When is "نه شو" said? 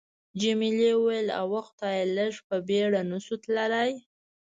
3.11-3.35